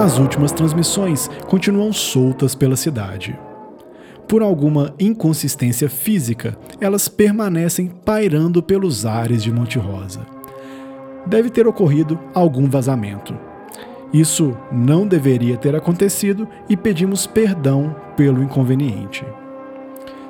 as 0.00 0.18
últimas 0.18 0.50
transmissões 0.50 1.28
continuam 1.46 1.92
soltas 1.92 2.54
pela 2.54 2.74
cidade. 2.74 3.38
Por 4.26 4.40
alguma 4.40 4.94
inconsistência 4.98 5.90
física, 5.90 6.56
elas 6.80 7.06
permanecem 7.06 7.88
pairando 7.88 8.62
pelos 8.62 9.04
ares 9.04 9.42
de 9.42 9.52
Monte 9.52 9.78
Rosa. 9.78 10.20
Deve 11.26 11.50
ter 11.50 11.66
ocorrido 11.66 12.18
algum 12.32 12.66
vazamento. 12.66 13.36
Isso 14.10 14.56
não 14.72 15.06
deveria 15.06 15.58
ter 15.58 15.76
acontecido 15.76 16.48
e 16.66 16.78
pedimos 16.78 17.26
perdão 17.26 17.94
pelo 18.16 18.42
inconveniente. 18.42 19.22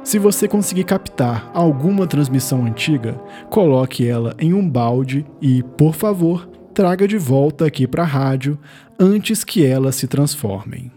Se 0.03 0.19
você 0.19 0.49
conseguir 0.49 0.85
captar 0.85 1.49
alguma 1.55 2.09
transmissão 2.09 2.65
antiga, 2.65 3.21
coloque 3.49 4.05
ela 4.05 4.35
em 4.37 4.53
um 4.53 4.69
balde 4.69 5.25
e, 5.41 5.63
por 5.63 5.95
favor, 5.95 6.50
traga 6.81 7.07
de 7.07 7.19
volta 7.19 7.67
aqui 7.67 7.87
para 7.87 8.05
a 8.05 8.07
rádio 8.07 8.59
antes 8.99 9.45
que 9.45 9.67
elas 9.67 9.97
se 9.97 10.07
transformem. 10.09 10.91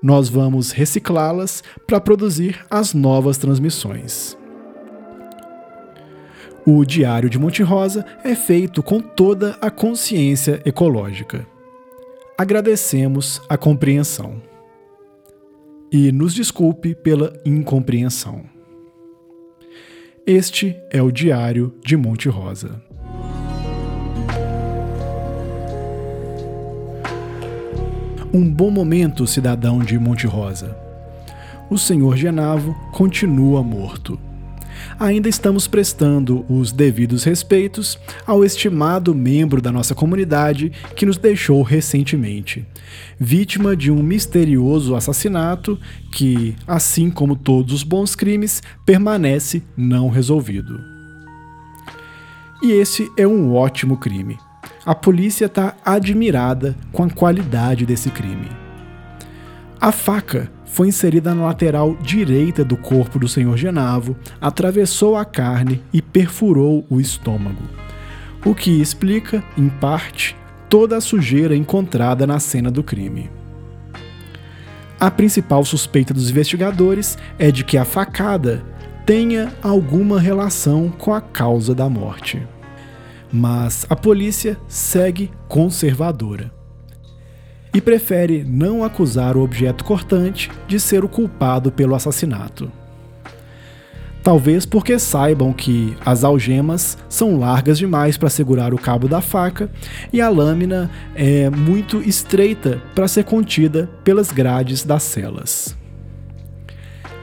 Nós 0.00 0.28
vamos 0.28 0.70
reciclá-las 0.70 1.64
para 1.84 2.00
produzir 2.00 2.64
as 2.70 2.94
novas 2.94 3.38
transmissões. 3.38 4.38
O 6.64 6.84
Diário 6.84 7.28
de 7.28 7.40
Monte 7.40 7.60
Rosa 7.60 8.06
é 8.22 8.36
feito 8.36 8.80
com 8.80 9.00
toda 9.00 9.58
a 9.60 9.68
consciência 9.68 10.62
ecológica. 10.64 11.44
Agradecemos 12.38 13.42
a 13.48 13.58
compreensão 13.58 14.40
e 15.90 16.12
nos 16.12 16.32
desculpe 16.32 16.94
pela 16.94 17.32
incompreensão. 17.44 18.44
Este 20.24 20.76
é 20.88 21.02
o 21.02 21.10
Diário 21.10 21.74
de 21.84 21.96
Monte 21.96 22.28
Rosa. 22.28 22.86
Um 28.32 28.48
bom 28.48 28.70
momento, 28.70 29.26
cidadão 29.26 29.80
de 29.80 29.98
Monte 29.98 30.26
Rosa. 30.26 30.76
O 31.70 31.78
senhor 31.78 32.16
Genavo 32.16 32.74
continua 32.92 33.62
morto 33.62 34.18
ainda 34.98 35.28
estamos 35.28 35.66
prestando 35.66 36.44
os 36.48 36.72
devidos 36.72 37.24
respeitos 37.24 37.98
ao 38.26 38.44
estimado 38.44 39.14
membro 39.14 39.60
da 39.60 39.72
nossa 39.72 39.94
comunidade 39.94 40.72
que 40.94 41.06
nos 41.06 41.16
deixou 41.16 41.62
recentemente, 41.62 42.66
vítima 43.18 43.76
de 43.76 43.90
um 43.90 44.02
misterioso 44.02 44.94
assassinato 44.94 45.78
que, 46.12 46.54
assim 46.66 47.10
como 47.10 47.36
todos 47.36 47.72
os 47.72 47.82
bons 47.82 48.14
crimes, 48.14 48.62
permanece 48.84 49.62
não 49.76 50.08
resolvido. 50.08 50.80
E 52.62 52.72
esse 52.72 53.10
é 53.16 53.26
um 53.26 53.54
ótimo 53.54 53.96
crime. 53.96 54.36
A 54.88 54.94
polícia 54.94 55.44
está 55.44 55.76
admirada 55.84 56.74
com 56.92 57.02
a 57.02 57.10
qualidade 57.10 57.84
desse 57.84 58.08
crime. 58.08 58.48
A 59.78 59.92
faca 59.92 60.50
foi 60.64 60.88
inserida 60.88 61.34
na 61.34 61.44
lateral 61.44 61.94
direita 61.96 62.64
do 62.64 62.74
corpo 62.74 63.18
do 63.18 63.28
senhor 63.28 63.54
Genavo, 63.58 64.16
atravessou 64.40 65.14
a 65.14 65.26
carne 65.26 65.84
e 65.92 66.00
perfurou 66.00 66.86
o 66.88 66.98
estômago. 66.98 67.62
O 68.42 68.54
que 68.54 68.80
explica, 68.80 69.44
em 69.58 69.68
parte, 69.68 70.34
toda 70.70 70.96
a 70.96 71.02
sujeira 71.02 71.54
encontrada 71.54 72.26
na 72.26 72.40
cena 72.40 72.70
do 72.70 72.82
crime. 72.82 73.30
A 74.98 75.10
principal 75.10 75.66
suspeita 75.66 76.14
dos 76.14 76.30
investigadores 76.30 77.18
é 77.38 77.50
de 77.50 77.62
que 77.62 77.76
a 77.76 77.84
facada 77.84 78.64
tenha 79.04 79.52
alguma 79.62 80.18
relação 80.18 80.88
com 80.88 81.12
a 81.12 81.20
causa 81.20 81.74
da 81.74 81.90
morte. 81.90 82.42
Mas 83.32 83.86
a 83.88 83.96
polícia 83.96 84.58
segue 84.66 85.30
conservadora 85.48 86.50
e 87.74 87.80
prefere 87.80 88.42
não 88.44 88.82
acusar 88.82 89.36
o 89.36 89.42
objeto 89.42 89.84
cortante 89.84 90.50
de 90.66 90.80
ser 90.80 91.04
o 91.04 91.08
culpado 91.08 91.70
pelo 91.70 91.94
assassinato. 91.94 92.70
Talvez 94.22 94.66
porque 94.66 94.98
saibam 94.98 95.52
que 95.52 95.96
as 96.04 96.24
algemas 96.24 96.98
são 97.08 97.38
largas 97.38 97.78
demais 97.78 98.16
para 98.16 98.28
segurar 98.28 98.74
o 98.74 98.78
cabo 98.78 99.08
da 99.08 99.20
faca 99.20 99.70
e 100.12 100.20
a 100.20 100.28
lâmina 100.28 100.90
é 101.14 101.48
muito 101.48 102.02
estreita 102.02 102.82
para 102.94 103.08
ser 103.08 103.24
contida 103.24 103.88
pelas 104.02 104.30
grades 104.32 104.84
das 104.84 105.02
celas. 105.02 105.76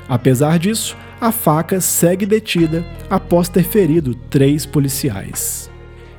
Apesar 0.08 0.58
disso, 0.58 0.96
a 1.20 1.32
faca 1.32 1.82
segue 1.82 2.26
detida 2.26 2.86
após 3.10 3.50
ter 3.50 3.64
ferido 3.64 4.16
três 4.30 4.66
policiais. 4.66 5.70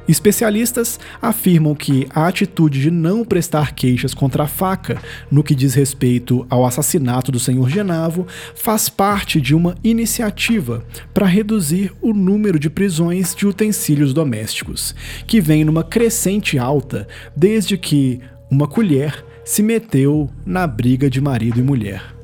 Especialistas 0.08 1.00
afirmam 1.20 1.74
que 1.74 2.06
a 2.14 2.28
atitude 2.28 2.80
de 2.80 2.90
não 2.90 3.24
prestar 3.24 3.74
queixas 3.74 4.14
contra 4.14 4.44
a 4.44 4.46
faca, 4.46 5.00
no 5.30 5.42
que 5.42 5.54
diz 5.54 5.74
respeito 5.74 6.46
ao 6.48 6.64
assassinato 6.64 7.32
do 7.32 7.40
senhor 7.40 7.68
Genavo, 7.68 8.26
faz 8.54 8.88
parte 8.88 9.40
de 9.40 9.54
uma 9.54 9.74
iniciativa 9.82 10.84
para 11.12 11.26
reduzir 11.26 11.92
o 12.00 12.12
número 12.12 12.58
de 12.58 12.70
prisões 12.70 13.34
de 13.34 13.46
utensílios 13.46 14.14
domésticos, 14.14 14.94
que 15.26 15.40
vem 15.40 15.64
numa 15.64 15.82
crescente 15.82 16.58
alta 16.58 17.08
desde 17.36 17.76
que 17.76 18.20
uma 18.50 18.68
colher 18.68 19.24
se 19.44 19.62
meteu 19.62 20.30
na 20.44 20.66
briga 20.66 21.10
de 21.10 21.20
marido 21.20 21.58
e 21.58 21.62
mulher, 21.62 22.14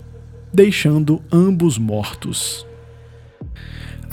deixando 0.52 1.22
ambos 1.32 1.78
mortos. 1.78 2.66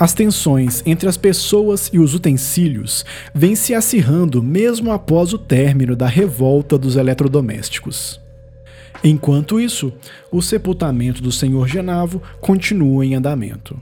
As 0.00 0.14
tensões 0.14 0.82
entre 0.86 1.10
as 1.10 1.18
pessoas 1.18 1.90
e 1.92 1.98
os 1.98 2.14
utensílios 2.14 3.04
vêm 3.34 3.54
se 3.54 3.74
acirrando 3.74 4.42
mesmo 4.42 4.92
após 4.92 5.34
o 5.34 5.38
término 5.38 5.94
da 5.94 6.06
revolta 6.06 6.78
dos 6.78 6.96
eletrodomésticos. 6.96 8.18
Enquanto 9.04 9.60
isso, 9.60 9.92
o 10.32 10.40
sepultamento 10.40 11.22
do 11.22 11.30
senhor 11.30 11.68
Genavo 11.68 12.22
continua 12.40 13.04
em 13.04 13.14
andamento. 13.14 13.78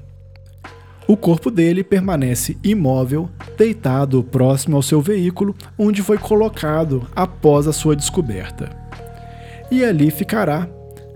O 1.06 1.16
corpo 1.16 1.52
dele 1.52 1.84
permanece 1.84 2.58
imóvel, 2.64 3.30
deitado 3.56 4.20
próximo 4.24 4.74
ao 4.74 4.82
seu 4.82 5.00
veículo, 5.00 5.54
onde 5.78 6.02
foi 6.02 6.18
colocado 6.18 7.06
após 7.14 7.68
a 7.68 7.72
sua 7.72 7.94
descoberta. 7.94 8.70
E 9.70 9.84
ali 9.84 10.10
ficará 10.10 10.68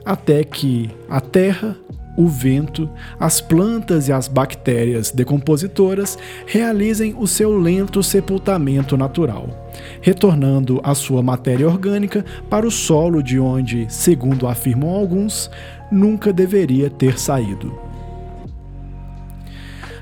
até 0.04 0.44
que 0.44 0.88
a 1.08 1.20
terra 1.20 1.76
o 2.16 2.28
vento, 2.28 2.90
as 3.18 3.40
plantas 3.40 4.08
e 4.08 4.12
as 4.12 4.28
bactérias 4.28 5.10
decompositoras 5.10 6.18
realizem 6.46 7.14
o 7.18 7.26
seu 7.26 7.56
lento 7.58 8.02
sepultamento 8.02 8.96
natural, 8.96 9.70
retornando 10.00 10.80
a 10.82 10.94
sua 10.94 11.22
matéria 11.22 11.66
orgânica 11.66 12.24
para 12.50 12.66
o 12.66 12.70
solo 12.70 13.22
de 13.22 13.38
onde, 13.38 13.86
segundo 13.88 14.46
afirmam 14.46 14.90
alguns, 14.90 15.50
nunca 15.90 16.32
deveria 16.32 16.90
ter 16.90 17.18
saído. 17.18 17.78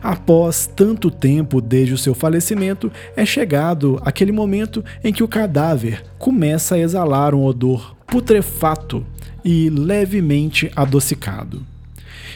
Após 0.02 0.66
tanto 0.66 1.10
tempo 1.10 1.60
desde 1.60 1.92
o 1.92 1.98
seu 1.98 2.14
falecimento, 2.14 2.90
é 3.14 3.26
chegado 3.26 4.00
aquele 4.02 4.32
momento 4.32 4.82
em 5.04 5.12
que 5.12 5.22
o 5.22 5.28
cadáver 5.28 6.02
começa 6.18 6.74
a 6.74 6.78
exalar 6.78 7.34
um 7.34 7.44
odor 7.44 7.94
putrefato 8.06 9.04
e 9.44 9.68
levemente 9.68 10.70
adocicado 10.74 11.69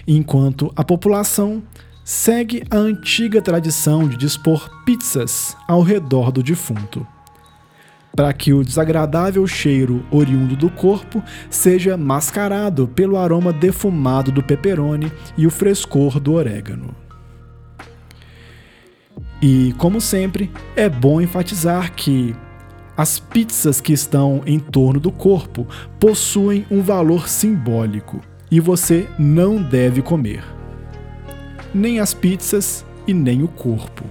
enquanto 0.07 0.73
a 0.77 0.85
população 0.85 1.63
segue 2.05 2.63
a 2.71 2.77
antiga 2.77 3.41
tradição 3.41 4.07
de 4.07 4.17
dispor 4.17 4.69
pizzas 4.85 5.57
ao 5.67 5.81
redor 5.81 6.31
do 6.31 6.43
defunto, 6.43 7.07
para 8.15 8.33
que 8.33 8.53
o 8.53 8.63
desagradável 8.63 9.47
cheiro 9.47 10.05
oriundo 10.11 10.55
do 10.55 10.69
corpo 10.69 11.23
seja 11.49 11.97
mascarado 11.97 12.87
pelo 12.87 13.17
aroma 13.17 13.53
defumado 13.53 14.31
do 14.31 14.43
pepperoni 14.43 15.11
e 15.37 15.47
o 15.47 15.51
frescor 15.51 16.21
do 16.21 16.35
orégano. 16.35 16.95
E, 19.41 19.75
como 19.79 20.01
sempre, 20.01 20.51
é 20.77 20.89
bom 20.89 21.21
enfatizar 21.21 21.93
que 21.95 22.37
as 22.97 23.19
pizzas 23.19 23.81
que 23.81 23.93
estão 23.93 24.43
em 24.47 24.59
torno 24.59 25.01
do 25.01 25.11
corpo 25.11 25.67
possuem 25.99 26.65
um 26.71 26.81
valor 26.81 27.29
simbólico 27.29 28.21
e 28.55 28.61
você 28.61 29.09
não 29.19 29.61
deve 29.61 30.01
comer. 30.01 30.45
Nem 31.75 31.99
as 31.99 32.15
pizzas 32.15 32.87
e 33.05 33.13
nem 33.13 33.43
o 33.43 33.49
corpo. 33.49 34.05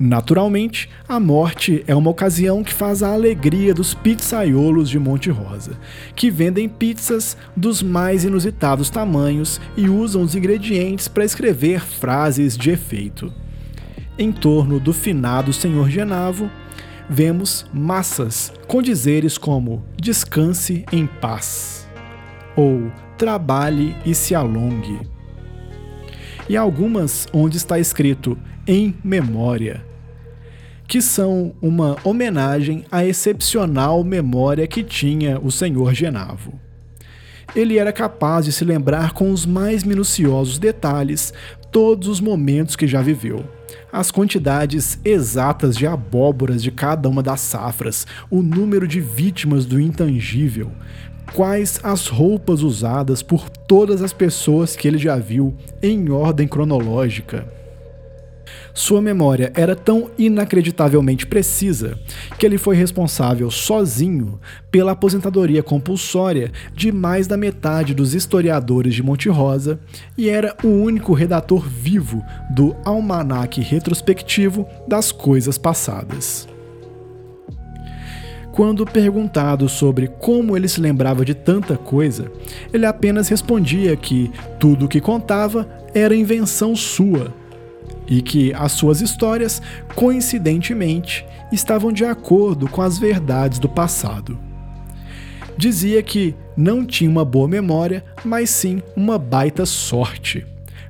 Naturalmente, 0.00 0.88
a 1.06 1.20
morte 1.20 1.84
é 1.86 1.94
uma 1.94 2.08
ocasião 2.08 2.64
que 2.64 2.72
faz 2.72 3.02
a 3.02 3.12
alegria 3.12 3.74
dos 3.74 3.92
pizzaiolos 3.92 4.88
de 4.88 4.98
Monte 4.98 5.28
Rosa, 5.28 5.78
que 6.16 6.30
vendem 6.30 6.70
pizzas 6.70 7.36
dos 7.54 7.82
mais 7.82 8.24
inusitados 8.24 8.88
tamanhos 8.88 9.60
e 9.76 9.90
usam 9.90 10.22
os 10.22 10.34
ingredientes 10.34 11.06
para 11.06 11.26
escrever 11.26 11.80
frases 11.84 12.56
de 12.56 12.70
efeito. 12.70 13.30
Em 14.18 14.32
torno 14.32 14.80
do 14.80 14.94
finado 14.94 15.52
Senhor 15.52 15.90
Genavo, 15.90 16.50
vemos 17.08 17.66
massas 17.72 18.52
com 18.66 18.80
dizeres 18.82 19.36
como 19.38 19.84
descanse 20.00 20.84
em 20.92 21.06
paz 21.06 21.88
ou 22.56 22.90
trabalhe 23.18 23.96
e 24.04 24.14
se 24.14 24.34
alongue. 24.34 25.00
E 26.48 26.56
algumas 26.56 27.26
onde 27.32 27.56
está 27.56 27.78
escrito 27.78 28.38
em 28.66 28.94
memória. 29.02 29.84
que 30.86 31.00
são 31.00 31.54
uma 31.62 31.96
homenagem 32.04 32.84
à 32.92 33.04
excepcional 33.04 34.04
memória 34.04 34.66
que 34.66 34.84
tinha 34.84 35.40
o 35.40 35.50
senhor 35.50 35.94
Genavo. 35.94 36.60
Ele 37.56 37.78
era 37.78 37.92
capaz 37.92 38.44
de 38.44 38.52
se 38.52 38.64
lembrar 38.64 39.12
com 39.12 39.30
os 39.30 39.46
mais 39.46 39.82
minuciosos 39.82 40.58
detalhes 40.58 41.32
todos 41.72 42.06
os 42.06 42.20
momentos 42.20 42.76
que 42.76 42.86
já 42.86 43.00
viveu. 43.00 43.44
As 43.94 44.10
quantidades 44.10 44.98
exatas 45.04 45.76
de 45.76 45.86
abóboras 45.86 46.60
de 46.60 46.72
cada 46.72 47.08
uma 47.08 47.22
das 47.22 47.40
safras, 47.40 48.04
o 48.28 48.42
número 48.42 48.88
de 48.88 49.00
vítimas 49.00 49.64
do 49.66 49.80
intangível, 49.80 50.72
quais 51.32 51.78
as 51.80 52.08
roupas 52.08 52.60
usadas 52.62 53.22
por 53.22 53.48
todas 53.48 54.02
as 54.02 54.12
pessoas 54.12 54.74
que 54.74 54.88
ele 54.88 54.98
já 54.98 55.14
viu 55.14 55.54
em 55.80 56.10
ordem 56.10 56.48
cronológica. 56.48 57.46
Sua 58.76 59.00
memória 59.00 59.52
era 59.54 59.76
tão 59.76 60.10
inacreditavelmente 60.18 61.28
precisa 61.28 61.96
que 62.36 62.44
ele 62.44 62.58
foi 62.58 62.74
responsável 62.74 63.48
sozinho 63.48 64.40
pela 64.68 64.92
aposentadoria 64.92 65.62
compulsória 65.62 66.50
de 66.74 66.90
mais 66.90 67.28
da 67.28 67.36
metade 67.36 67.94
dos 67.94 68.14
historiadores 68.14 68.92
de 68.92 69.00
Monte 69.00 69.28
Rosa 69.28 69.78
e 70.18 70.28
era 70.28 70.56
o 70.64 70.66
único 70.66 71.12
redator 71.14 71.64
vivo 71.68 72.20
do 72.50 72.74
Almanaque 72.84 73.60
Retrospectivo 73.60 74.66
das 74.88 75.12
Coisas 75.12 75.56
Passadas. 75.56 76.48
Quando 78.50 78.84
perguntado 78.84 79.68
sobre 79.68 80.08
como 80.08 80.56
ele 80.56 80.66
se 80.66 80.80
lembrava 80.80 81.24
de 81.24 81.34
tanta 81.34 81.76
coisa, 81.76 82.30
ele 82.72 82.86
apenas 82.86 83.28
respondia 83.28 83.96
que 83.96 84.32
tudo 84.58 84.86
o 84.86 84.88
que 84.88 85.00
contava 85.00 85.68
era 85.94 86.14
invenção 86.14 86.74
sua 86.74 87.32
e 88.06 88.22
que 88.22 88.52
as 88.54 88.72
suas 88.72 89.00
histórias, 89.00 89.60
coincidentemente, 89.94 91.24
estavam 91.52 91.92
de 91.92 92.04
acordo 92.04 92.68
com 92.68 92.82
as 92.82 92.98
verdades 92.98 93.58
do 93.58 93.68
passado. 93.68 94.38
Dizia 95.56 96.02
que 96.02 96.34
não 96.56 96.84
tinha 96.84 97.08
uma 97.08 97.24
boa 97.24 97.46
memória, 97.46 98.04
mas 98.24 98.50
sim 98.50 98.82
uma 98.96 99.18
baita 99.18 99.64
sorte 99.64 100.44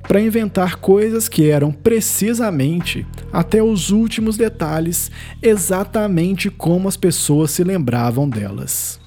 para 0.07 0.21
inventar 0.21 0.77
coisas 0.77 1.27
que 1.27 1.49
eram 1.49 1.71
precisamente, 1.71 3.05
até 3.33 3.61
os 3.61 3.89
últimos 3.89 4.37
detalhes, 4.37 5.11
exatamente 5.41 6.49
como 6.49 6.87
as 6.87 6.95
pessoas 6.95 7.51
se 7.51 7.63
lembravam 7.63 8.29
delas. 8.29 8.99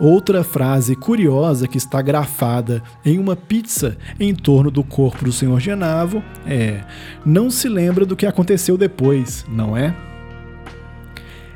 Outra 0.00 0.42
frase 0.42 0.96
curiosa 0.96 1.68
que 1.68 1.76
está 1.76 2.00
grafada 2.00 2.82
em 3.04 3.18
uma 3.18 3.36
pizza 3.36 3.98
em 4.18 4.34
torno 4.34 4.70
do 4.70 4.82
corpo 4.82 5.26
do 5.26 5.30
Sr. 5.30 5.60
Genavo 5.60 6.24
é: 6.46 6.82
Não 7.22 7.50
se 7.50 7.68
lembra 7.68 8.06
do 8.06 8.16
que 8.16 8.24
aconteceu 8.24 8.78
depois, 8.78 9.44
não 9.46 9.76
é? 9.76 9.94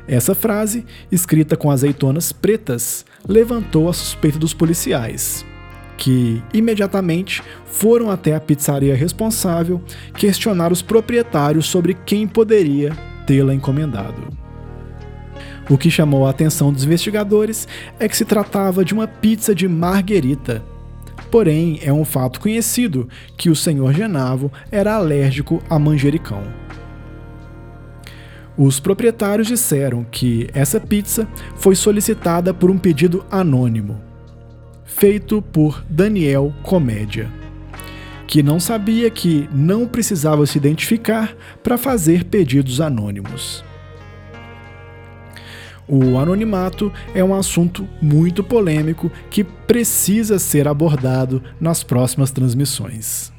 Essa 0.07 0.35
frase, 0.35 0.85
escrita 1.11 1.57
com 1.57 1.71
azeitonas 1.71 2.31
pretas, 2.31 3.03
levantou 3.27 3.89
a 3.89 3.93
suspeita 3.93 4.37
dos 4.37 4.53
policiais, 4.53 5.43
que 5.97 6.43
imediatamente 6.53 7.41
foram 7.65 8.11
até 8.11 8.35
a 8.35 8.39
pizzaria 8.39 8.95
responsável 8.95 9.81
questionar 10.13 10.71
os 10.71 10.83
proprietários 10.83 11.65
sobre 11.65 11.95
quem 11.95 12.27
poderia 12.27 12.95
tê-la 13.25 13.55
encomendado. 13.55 14.44
O 15.69 15.77
que 15.77 15.89
chamou 15.89 16.27
a 16.27 16.29
atenção 16.29 16.71
dos 16.71 16.83
investigadores 16.83 17.67
é 17.99 18.07
que 18.07 18.15
se 18.15 18.23
tratava 18.23 18.85
de 18.85 18.93
uma 18.93 19.07
pizza 19.07 19.55
de 19.55 19.67
marguerita. 19.67 20.63
Porém, 21.31 21.79
é 21.81 21.91
um 21.91 22.05
fato 22.05 22.39
conhecido 22.39 23.09
que 23.35 23.49
o 23.49 23.55
senhor 23.55 23.93
Genavo 23.93 24.51
era 24.71 24.95
alérgico 24.95 25.61
a 25.69 25.79
manjericão. 25.79 26.43
Os 28.57 28.79
proprietários 28.79 29.47
disseram 29.47 30.05
que 30.09 30.47
essa 30.53 30.79
pizza 30.79 31.27
foi 31.57 31.75
solicitada 31.75 32.53
por 32.53 32.69
um 32.69 32.77
pedido 32.77 33.25
anônimo, 33.29 33.99
feito 34.85 35.41
por 35.41 35.83
Daniel 35.89 36.53
Comédia, 36.63 37.29
que 38.27 38.41
não 38.41 38.59
sabia 38.59 39.09
que 39.09 39.49
não 39.51 39.87
precisava 39.87 40.45
se 40.45 40.57
identificar 40.57 41.35
para 41.61 41.77
fazer 41.77 42.23
pedidos 42.23 42.79
anônimos. 42.79 43.63
O 45.87 46.17
anonimato 46.17 46.91
é 47.13 47.23
um 47.23 47.33
assunto 47.33 47.87
muito 48.01 48.43
polêmico 48.43 49.11
que 49.29 49.43
precisa 49.43 50.39
ser 50.39 50.67
abordado 50.67 51.43
nas 51.59 51.83
próximas 51.83 52.31
transmissões. 52.31 53.31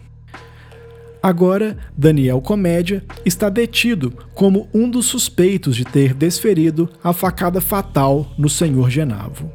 Agora, 1.23 1.77
Daniel 1.97 2.41
Comédia 2.41 3.03
está 3.25 3.49
detido 3.49 4.13
como 4.33 4.69
um 4.73 4.89
dos 4.89 5.07
suspeitos 5.07 5.75
de 5.75 5.85
ter 5.85 6.15
desferido 6.15 6.89
a 7.03 7.13
facada 7.13 7.61
fatal 7.61 8.31
no 8.39 8.49
senhor 8.49 8.91
Genavo. 8.91 9.51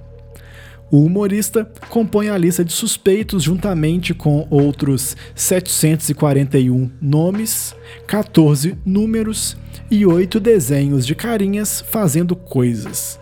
O 0.92 1.06
humorista 1.06 1.66
compõe 1.90 2.28
a 2.28 2.38
lista 2.38 2.66
de 2.66 2.74
suspeitos 2.74 3.44
juntamente 3.44 4.14
com 4.14 4.46
outros 4.50 5.16
741 5.34 6.92
nomes, 7.02 7.74
14 8.06 8.78
números 8.86 9.56
e 9.90 10.06
oito 10.06 10.38
desenhos 10.38 11.08
de 11.08 11.16
carinhas 11.16 11.80
fazendo 11.80 12.36
coisas. 12.36 13.18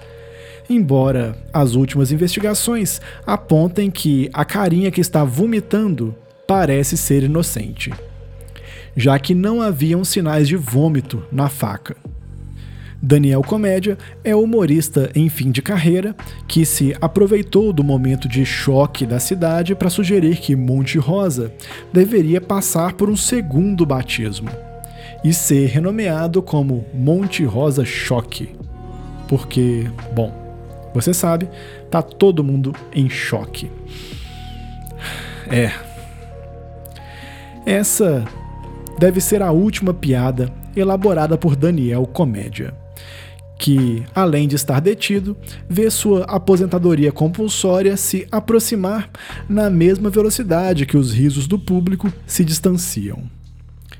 Embora 0.67 1.37
as 1.53 1.75
últimas 1.75 2.11
investigações 2.11 2.99
apontem 3.23 3.91
que 3.91 4.31
a 4.33 4.43
carinha 4.43 4.89
que 4.89 4.99
está 5.01 5.23
vomitando 5.23 6.15
parece 6.47 6.97
ser 6.97 7.21
inocente, 7.21 7.93
já 8.97 9.19
que 9.19 9.35
não 9.35 9.61
haviam 9.61 10.03
sinais 10.03 10.47
de 10.47 10.55
vômito 10.55 11.23
na 11.31 11.49
faca. 11.49 11.95
Daniel 13.01 13.41
Comédia 13.41 13.97
é 14.23 14.35
humorista 14.35 15.09
em 15.15 15.29
fim 15.29 15.51
de 15.51 15.61
carreira 15.61 16.15
que 16.47 16.65
se 16.65 16.95
aproveitou 16.99 17.71
do 17.71 17.83
momento 17.83 18.27
de 18.27 18.45
choque 18.45 19.05
da 19.05 19.19
cidade 19.19 19.73
para 19.73 19.89
sugerir 19.89 20.37
que 20.37 20.55
Monte 20.55 20.97
Rosa 20.97 21.53
deveria 21.93 22.41
passar 22.41 22.93
por 22.93 23.09
um 23.09 23.15
segundo 23.15 23.85
batismo 23.85 24.49
e 25.23 25.33
ser 25.33 25.67
renomeado 25.67 26.41
como 26.41 26.85
Monte 26.93 27.43
Rosa 27.43 27.85
Choque. 27.85 28.49
Porque, 29.27 29.89
bom, 30.13 30.33
você 30.93 31.13
sabe, 31.13 31.47
tá 31.89 32.01
todo 32.01 32.43
mundo 32.43 32.73
em 32.93 33.09
choque. 33.09 33.71
É. 35.49 35.71
Essa 37.65 38.25
deve 38.97 39.21
ser 39.21 39.41
a 39.41 39.51
última 39.51 39.93
piada 39.93 40.51
elaborada 40.75 41.37
por 41.37 41.55
Daniel 41.55 42.05
Comédia, 42.05 42.73
que, 43.59 44.03
além 44.15 44.47
de 44.47 44.55
estar 44.55 44.79
detido, 44.79 45.37
vê 45.69 45.91
sua 45.91 46.23
aposentadoria 46.23 47.11
compulsória 47.11 47.95
se 47.95 48.27
aproximar 48.31 49.07
na 49.47 49.69
mesma 49.69 50.09
velocidade 50.09 50.87
que 50.87 50.97
os 50.97 51.13
risos 51.13 51.45
do 51.45 51.59
público 51.59 52.11
se 52.25 52.43
distanciam 52.43 53.29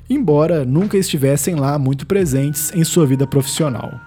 embora 0.10 0.66
nunca 0.66 0.98
estivessem 0.98 1.56
lá 1.56 1.78
muito 1.78 2.06
presentes 2.06 2.72
em 2.74 2.84
sua 2.84 3.06
vida 3.06 3.28
profissional. 3.28 4.00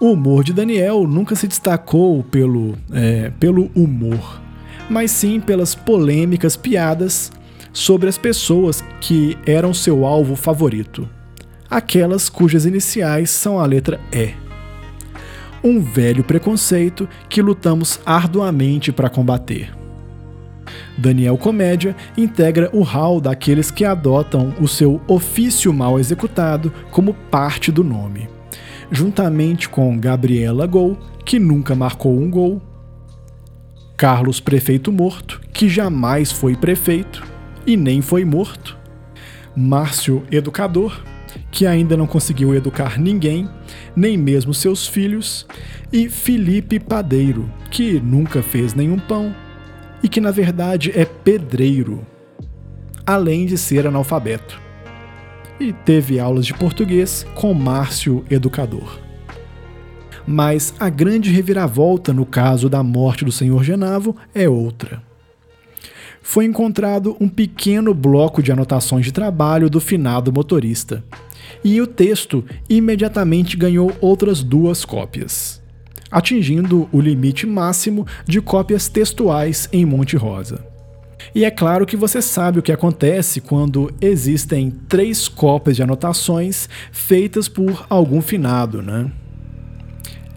O 0.00 0.12
humor 0.12 0.42
de 0.42 0.52
Daniel 0.52 1.06
nunca 1.06 1.36
se 1.36 1.46
destacou 1.46 2.24
pelo, 2.24 2.74
é, 2.92 3.30
pelo 3.38 3.70
humor, 3.74 4.40
mas 4.88 5.10
sim 5.10 5.38
pelas 5.38 5.74
polêmicas 5.74 6.56
piadas 6.56 7.30
sobre 7.72 8.08
as 8.08 8.18
pessoas 8.18 8.82
que 9.00 9.36
eram 9.46 9.72
seu 9.72 10.04
alvo 10.04 10.34
favorito, 10.34 11.08
aquelas 11.70 12.28
cujas 12.28 12.66
iniciais 12.66 13.30
são 13.30 13.60
a 13.60 13.66
letra 13.66 14.00
E. 14.12 14.41
Um 15.64 15.80
velho 15.80 16.24
preconceito 16.24 17.08
que 17.28 17.40
lutamos 17.40 18.00
arduamente 18.04 18.90
para 18.90 19.08
combater. 19.08 19.72
Daniel 20.96 21.36
Comédia 21.36 21.96
integra 22.16 22.70
o 22.72 22.82
hall 22.82 23.20
daqueles 23.20 23.70
que 23.70 23.84
adotam 23.84 24.54
o 24.60 24.68
seu 24.68 25.00
ofício 25.06 25.72
mal 25.72 25.98
executado 25.98 26.72
como 26.90 27.14
parte 27.14 27.72
do 27.72 27.82
nome, 27.82 28.28
juntamente 28.90 29.68
com 29.68 29.98
Gabriela 29.98 30.66
Gol, 30.66 30.98
que 31.24 31.38
nunca 31.38 31.74
marcou 31.74 32.18
um 32.18 32.30
gol, 32.30 32.60
Carlos 33.96 34.40
Prefeito 34.40 34.90
Morto, 34.90 35.40
que 35.52 35.68
jamais 35.68 36.32
foi 36.32 36.56
prefeito 36.56 37.22
e 37.66 37.76
nem 37.76 38.02
foi 38.02 38.24
morto, 38.24 38.76
Márcio 39.54 40.24
Educador, 40.30 41.00
que 41.50 41.66
ainda 41.66 41.96
não 41.96 42.06
conseguiu 42.06 42.54
educar 42.54 42.98
ninguém, 42.98 43.48
nem 43.94 44.16
mesmo 44.16 44.54
seus 44.54 44.86
filhos, 44.86 45.46
e 45.92 46.08
Felipe 46.08 46.80
Padeiro, 46.80 47.50
que 47.70 48.00
nunca 48.00 48.42
fez 48.42 48.74
nenhum 48.74 48.98
pão 48.98 49.34
e 50.02 50.08
que 50.08 50.20
na 50.20 50.30
verdade 50.30 50.92
é 50.94 51.04
pedreiro, 51.04 52.04
além 53.06 53.46
de 53.46 53.56
ser 53.56 53.86
analfabeto. 53.86 54.60
E 55.60 55.72
teve 55.72 56.18
aulas 56.18 56.44
de 56.44 56.54
português 56.54 57.24
com 57.34 57.54
Márcio 57.54 58.24
Educador. 58.28 58.98
Mas 60.26 60.74
a 60.78 60.88
grande 60.88 61.30
reviravolta 61.30 62.12
no 62.12 62.24
caso 62.24 62.68
da 62.68 62.82
morte 62.82 63.24
do 63.24 63.32
senhor 63.32 63.62
Genavo 63.62 64.16
é 64.34 64.48
outra. 64.48 65.02
Foi 66.22 66.44
encontrado 66.44 67.16
um 67.20 67.28
pequeno 67.28 67.92
bloco 67.92 68.42
de 68.42 68.52
anotações 68.52 69.04
de 69.04 69.12
trabalho 69.12 69.68
do 69.68 69.80
finado 69.80 70.32
motorista. 70.32 71.04
E 71.64 71.80
o 71.80 71.86
texto 71.86 72.44
imediatamente 72.68 73.56
ganhou 73.56 73.92
outras 74.00 74.42
duas 74.42 74.84
cópias, 74.84 75.62
atingindo 76.10 76.88
o 76.92 77.00
limite 77.00 77.46
máximo 77.46 78.06
de 78.26 78.40
cópias 78.40 78.88
textuais 78.88 79.68
em 79.72 79.84
Monte 79.84 80.16
Rosa. 80.16 80.64
E 81.34 81.44
é 81.44 81.50
claro 81.50 81.86
que 81.86 81.96
você 81.96 82.20
sabe 82.20 82.58
o 82.58 82.62
que 82.62 82.72
acontece 82.72 83.40
quando 83.40 83.92
existem 84.00 84.70
três 84.70 85.28
cópias 85.28 85.76
de 85.76 85.82
anotações 85.82 86.68
feitas 86.90 87.48
por 87.48 87.86
algum 87.88 88.20
finado, 88.20 88.82
né? 88.82 89.10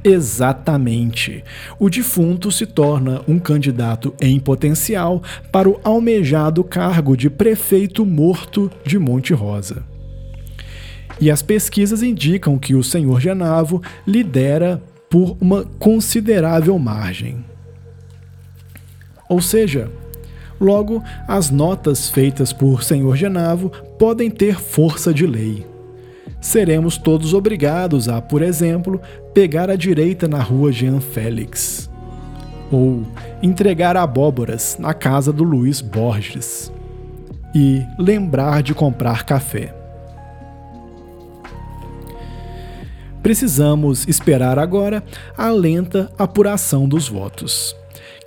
Exatamente. 0.08 1.44
O 1.80 1.90
defunto 1.90 2.52
se 2.52 2.68
torna 2.68 3.24
um 3.28 3.40
candidato 3.40 4.14
em 4.22 4.40
potencial 4.40 5.24
para 5.52 5.68
o 5.68 5.80
almejado 5.84 6.64
cargo 6.64 7.18
de 7.18 7.28
prefeito 7.28 8.06
morto 8.06 8.72
de 8.86 9.00
Monte 9.00 9.34
Rosa. 9.34 9.84
E 11.20 11.32
as 11.32 11.42
pesquisas 11.42 12.04
indicam 12.04 12.60
que 12.60 12.76
o 12.76 12.84
senhor 12.84 13.20
Genavo 13.20 13.82
lidera 14.06 14.80
por 15.10 15.36
uma 15.42 15.66
considerável 15.80 16.78
margem. 16.78 17.44
Ou 19.28 19.42
seja, 19.42 19.90
logo 20.62 21.04
as 21.28 21.50
notas 21.50 22.12
feitas 22.12 22.54
por 22.54 22.84
senhor 22.84 23.16
Genavo 23.16 23.72
podem 23.98 24.30
ter 24.30 24.60
força 24.60 25.12
de 25.12 25.26
lei 25.26 25.66
seremos 26.40 26.98
todos 26.98 27.34
obrigados 27.34 28.08
a, 28.08 28.22
por 28.22 28.42
exemplo, 28.42 29.02
pegar 29.34 29.70
a 29.70 29.76
direita 29.76 30.28
na 30.28 30.42
rua 30.42 30.72
Jean 30.72 31.00
Félix. 31.00 31.90
Ou 32.72 33.04
entregar 33.42 33.96
abóboras 33.96 34.78
na 34.80 34.94
casa 34.94 35.32
do 35.32 35.44
Luiz 35.44 35.82
Borges. 35.82 36.72
E 37.54 37.82
lembrar 37.98 38.62
de 38.64 38.74
comprar 38.74 39.24
café. 39.24 39.74
Precisamos 43.24 44.08
esperar 44.08 44.60
agora 44.60 45.04
a 45.38 45.50
lenta 45.50 46.12
apuração 46.18 46.88
dos 46.88 47.08
votos 47.08 47.76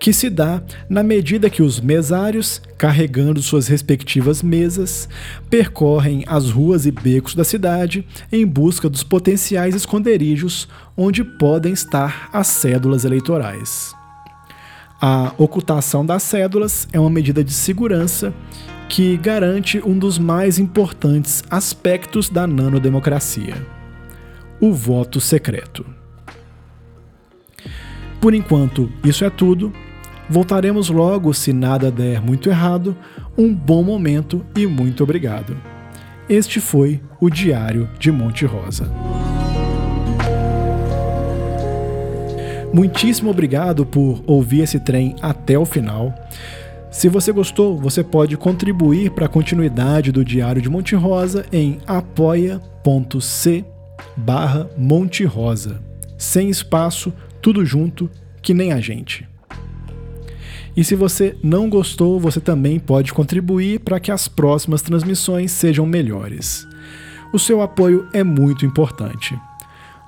que 0.01 0.13
se 0.13 0.31
dá 0.31 0.63
na 0.89 1.03
medida 1.03 1.51
que 1.51 1.63
os 1.63 1.81
mesários, 1.81 2.63
carregando 2.77 3.43
suas 3.43 3.67
respectivas 3.69 4.43
mesas, 4.43 5.09
percorrem 5.51 6.25
as 6.27 6.51
ruas 6.51 6.87
e 6.87 6.91
becos 6.91 7.35
da 7.35 7.45
cidade 7.45 8.07
em 8.31 8.47
busca 8.47 8.89
dos 8.89 9.03
potenciais 9.03 9.75
esconderijos 9.75 10.69
onde 10.97 11.25
podem 11.25 11.73
estar 11.73 12.29
as 12.33 12.47
cédulas 12.47 13.05
eleitorais. 13.05 13.95
A 15.01 15.33
ocultação 15.39 16.05
das 16.05 16.25
cédulas 16.25 16.89
é 16.93 16.99
uma 16.99 17.11
medida 17.11 17.45
de 17.45 17.53
segurança 17.53 18.35
que 18.89 19.17
garante 19.17 19.81
um 19.85 19.97
dos 19.97 20.19
mais 20.19 20.59
importantes 20.59 21.45
aspectos 21.51 22.29
da 22.29 22.47
nanodemocracia: 22.47 23.55
o 24.61 24.73
voto 24.73 25.21
secreto. 25.21 25.98
Por 28.21 28.35
enquanto, 28.35 28.91
isso 29.05 29.25
é 29.25 29.31
tudo. 29.31 29.73
Voltaremos 30.29 30.91
logo 30.91 31.33
se 31.33 31.53
nada 31.53 31.91
der 31.91 32.21
muito 32.21 32.49
errado. 32.49 32.97
Um 33.37 33.55
bom 33.55 33.83
momento 33.83 34.45
e 34.57 34.67
muito 34.67 35.03
obrigado. 35.03 35.57
Este 36.29 36.61
foi 36.61 37.01
o 37.21 37.31
Diário 37.31 37.89
de 37.99 38.13
Monte 38.13 38.45
Rosa. 38.45 38.93
Muitíssimo 42.73 43.31
obrigado 43.31 43.87
por 43.87 44.23
ouvir 44.27 44.61
esse 44.61 44.79
trem 44.79 45.17
até 45.23 45.59
o 45.59 45.65
final. 45.65 46.15
Se 46.91 47.09
você 47.09 47.33
gostou, 47.33 47.79
você 47.79 48.05
pode 48.05 48.37
contribuir 48.37 49.11
para 49.11 49.27
a 49.27 49.29
continuidade 49.29 50.13
do 50.13 50.25
Diário 50.25 50.61
de 50.61 50.69
Monte 50.69 50.95
Rosa 50.95 51.47
em 51.51 51.79
apoia.c 51.87 53.65
barra 54.17 54.69
Monte 54.77 55.25
Rosa. 55.25 55.81
Sem 56.17 56.51
espaço, 56.51 57.13
tudo 57.41 57.65
junto, 57.65 58.11
que 58.43 58.55
nem 58.55 58.73
a 58.73 58.81
gente. 58.81 59.27
E 60.77 60.85
se 60.85 60.95
você 60.95 61.37
não 61.43 61.69
gostou, 61.69 62.21
você 62.21 62.41
também 62.41 62.79
pode 62.79 63.13
contribuir 63.13 63.81
para 63.81 63.99
que 63.99 64.13
as 64.13 64.29
próximas 64.29 64.81
transmissões 64.81 65.51
sejam 65.51 65.85
melhores. 65.85 66.67
O 67.33 67.39
seu 67.39 67.61
apoio 67.61 68.07
é 68.13 68.23
muito 68.23 68.65
importante. 68.65 69.39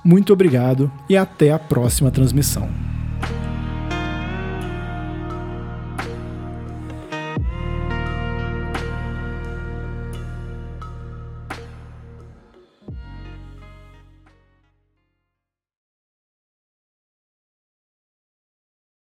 Muito 0.03 0.33
obrigado 0.33 0.91
e 1.09 1.15
até 1.15 1.51
a 1.51 1.59
próxima 1.59 2.09
transmissão. 2.09 2.90